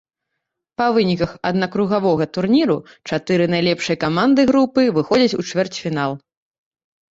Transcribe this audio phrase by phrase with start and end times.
[0.81, 2.77] Па выніках аднакругавога турніру
[3.11, 6.11] чатыры найлепшыя каманды групы выходзяць у чвэрцьфінал.